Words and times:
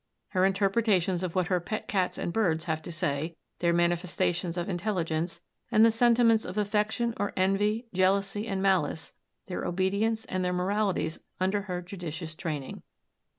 Her 0.29 0.45
interpretations 0.45 1.21
of 1.21 1.35
what 1.35 1.45
her 1.49 1.59
pet 1.59 1.87
cats 1.87 2.17
and 2.17 2.33
birds 2.33 2.63
have 2.63 2.81
to 2.81 2.91
say, 2.91 3.35
their 3.59 3.71
manifestations 3.71 4.57
of 4.57 4.67
intelligence, 4.67 5.41
and 5.71 5.85
the 5.85 5.91
sentiments 5.91 6.43
of 6.43 6.57
affection, 6.57 7.13
or 7.17 7.33
envy, 7.37 7.85
jealousy, 7.93 8.47
and 8.47 8.63
malice; 8.63 9.13
their 9.45 9.63
obedience 9.63 10.25
and 10.25 10.43
their 10.43 10.53
moralities 10.53 11.19
under 11.39 11.61
her 11.61 11.83
judicious 11.83 12.33
training. 12.33 12.81